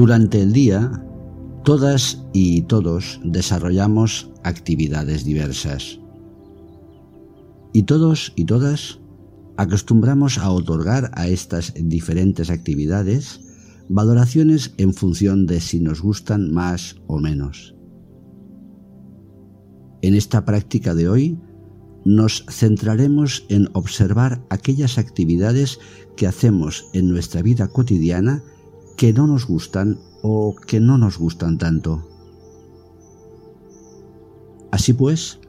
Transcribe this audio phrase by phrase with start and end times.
[0.00, 0.90] Durante el día,
[1.62, 6.00] todas y todos desarrollamos actividades diversas.
[7.74, 8.98] Y todos y todas
[9.58, 13.42] acostumbramos a otorgar a estas diferentes actividades
[13.90, 17.74] valoraciones en función de si nos gustan más o menos.
[20.00, 21.38] En esta práctica de hoy
[22.06, 25.78] nos centraremos en observar aquellas actividades
[26.16, 28.42] que hacemos en nuestra vida cotidiana
[28.96, 32.06] que no nos gustan o que no nos gustan tanto.
[34.70, 35.40] Así pues,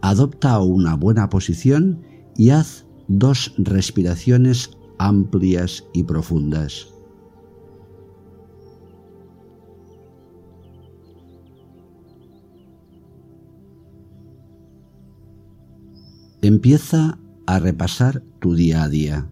[0.00, 2.02] adopta una buena posición
[2.36, 6.88] y haz dos respiraciones amplias y profundas.
[16.40, 19.28] Empieza a repasar tu día a día.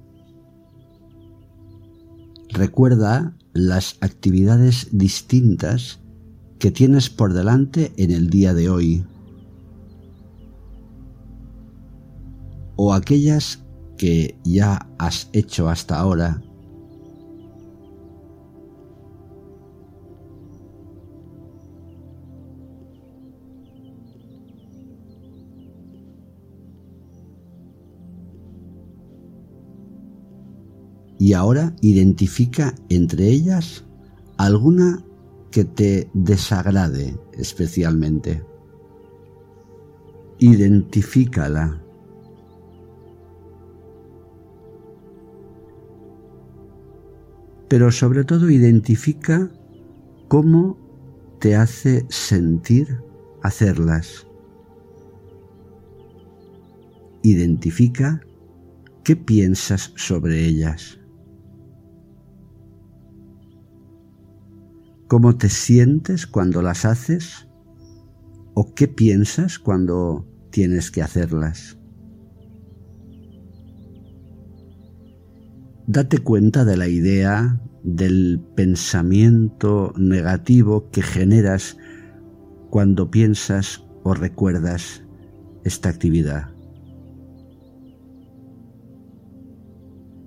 [2.49, 6.01] Recuerda las actividades distintas
[6.59, 9.05] que tienes por delante en el día de hoy.
[12.77, 13.65] O aquellas
[13.97, 16.43] que ya has hecho hasta ahora
[31.27, 33.85] y ahora identifica entre ellas
[34.37, 35.05] alguna
[35.51, 38.45] que te desagrade especialmente.
[40.39, 41.83] Identifícala.
[47.67, 49.51] Pero sobre todo identifica
[50.29, 50.79] cómo
[51.41, 53.03] te hace sentir
[53.43, 54.29] hacerlas.
[57.25, 58.21] Identifica
[59.03, 61.01] qué piensas sobre ellas.
[65.09, 67.49] Cómo te sientes cuando las haces
[68.55, 71.79] o qué piensas cuando tienes que hacerlas.
[75.87, 81.77] Date cuenta de la idea, del pensamiento negativo que generas
[82.71, 85.05] cuando piensas o recuerdas
[85.65, 86.51] esta actividad.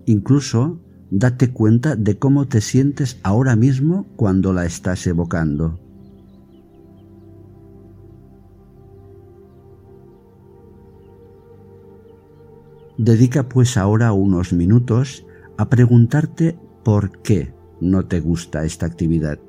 [0.06, 0.82] Incluso
[1.12, 5.80] date cuenta de cómo te sientes ahora mismo cuando la estás evocando.
[12.98, 15.26] Dedica pues ahora unos minutos
[15.58, 19.40] a preguntarte por qué no te gusta esta actividad.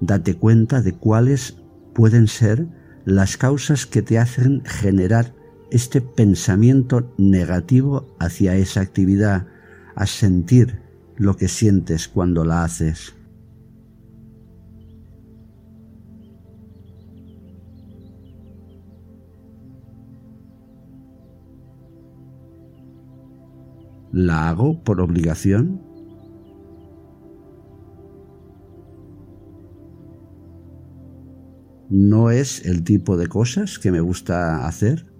[0.00, 1.56] Date cuenta de cuáles
[1.92, 2.68] pueden ser
[3.04, 5.34] las causas que te hacen generar
[5.74, 9.48] este pensamiento negativo hacia esa actividad,
[9.96, 10.80] a sentir
[11.16, 13.16] lo que sientes cuando la haces.
[24.12, 25.82] ¿La hago por obligación?
[31.90, 35.13] ¿No es el tipo de cosas que me gusta hacer?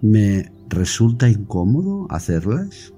[0.00, 2.92] ¿Me resulta incómodo hacerlas?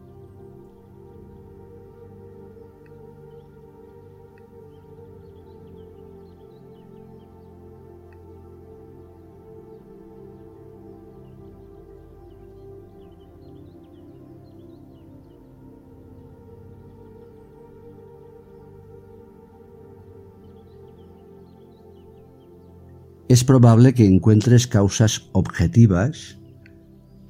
[23.28, 26.39] Es probable que encuentres causas objetivas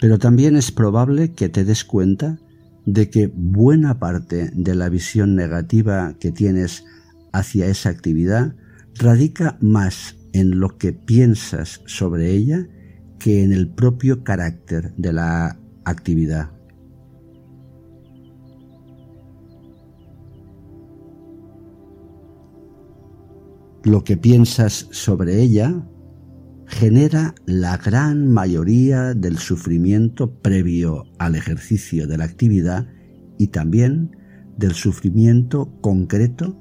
[0.01, 2.39] pero también es probable que te des cuenta
[2.87, 6.85] de que buena parte de la visión negativa que tienes
[7.33, 8.57] hacia esa actividad
[8.99, 12.67] radica más en lo que piensas sobre ella
[13.19, 16.51] que en el propio carácter de la actividad.
[23.83, 25.83] Lo que piensas sobre ella
[26.71, 32.87] genera la gran mayoría del sufrimiento previo al ejercicio de la actividad
[33.39, 34.17] y también
[34.57, 36.57] del sufrimiento concreto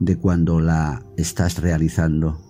[0.00, 2.42] de cuando la estás realizando.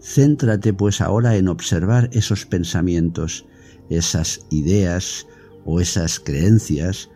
[0.00, 3.46] Céntrate pues ahora en observar esos pensamientos
[3.96, 5.26] esas ideas
[5.64, 7.10] o esas creencias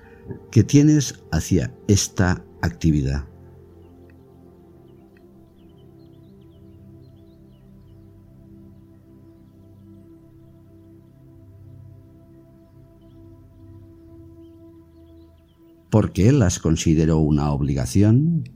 [0.51, 3.27] que tienes hacia esta actividad.
[15.91, 18.56] ¿Por qué las considero una obligación?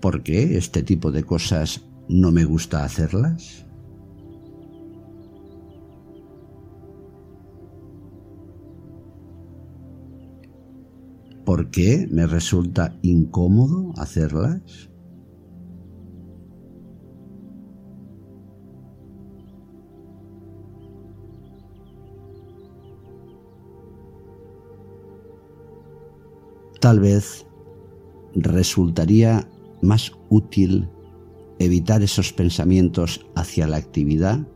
[0.00, 3.66] ¿Por qué este tipo de cosas no me gusta hacerlas?
[11.44, 14.88] ¿Por qué me resulta incómodo hacerlas?
[26.80, 27.46] Tal vez
[28.34, 29.46] resultaría
[29.82, 30.88] más útil
[31.58, 34.46] evitar esos pensamientos hacia la actividad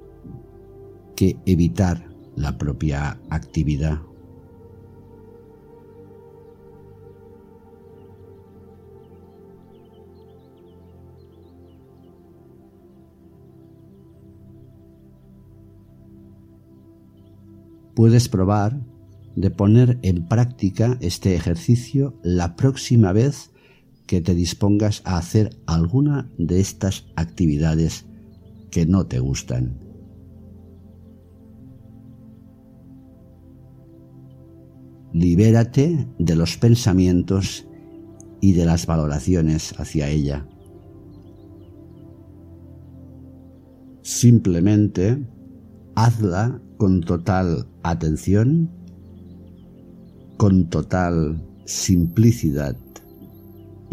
[1.16, 4.00] que evitar la propia actividad.
[17.94, 18.80] Puedes probar
[19.36, 23.53] de poner en práctica este ejercicio la próxima vez
[24.06, 28.06] que te dispongas a hacer alguna de estas actividades
[28.70, 29.78] que no te gustan.
[35.12, 37.66] Libérate de los pensamientos
[38.40, 40.46] y de las valoraciones hacia ella.
[44.02, 45.24] Simplemente
[45.94, 48.70] hazla con total atención,
[50.36, 52.76] con total simplicidad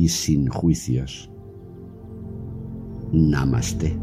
[0.01, 1.30] y sin juicios.
[3.12, 3.95] Namaste.